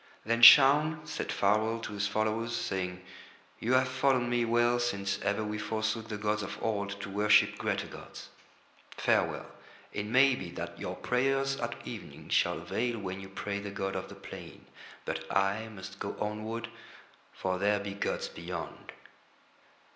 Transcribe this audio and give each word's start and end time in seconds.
Then 0.25 0.41
Shaun 0.41 1.05
said 1.05 1.31
farewell 1.31 1.79
to 1.81 1.93
his 1.93 2.07
followers, 2.07 2.55
saying: 2.55 3.01
"You 3.59 3.73
have 3.73 3.87
followed 3.87 4.23
me 4.27 4.45
well 4.45 4.79
since 4.79 5.21
ever 5.21 5.43
we 5.43 5.59
forsook 5.59 6.07
the 6.07 6.17
gods 6.17 6.41
of 6.41 6.57
Old 6.59 6.99
to 7.01 7.09
worship 7.11 7.55
greater 7.59 7.85
gods. 7.85 8.29
Farewell. 8.97 9.45
It 9.93 10.07
may 10.07 10.33
be 10.33 10.49
that 10.53 10.79
your 10.79 10.95
prayers 10.95 11.55
at 11.57 11.75
evening 11.85 12.29
shall 12.29 12.57
avail 12.57 12.97
when 12.97 13.19
you 13.19 13.29
pray 13.29 13.57
to 13.57 13.65
the 13.65 13.69
god 13.69 13.95
of 13.95 14.09
the 14.09 14.15
plain, 14.15 14.65
but 15.05 15.31
I 15.31 15.67
must 15.69 15.99
go 15.99 16.15
onward, 16.19 16.69
for 17.31 17.59
there 17.59 17.79
be 17.79 17.93
gods 17.93 18.27
beyond." 18.27 18.93